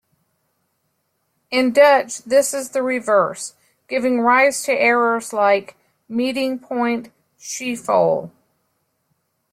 [1.51, 3.53] In Dutch this is the reverse,
[3.87, 5.77] giving rise to errors like
[6.09, 8.31] "Meeting Point Schiphol".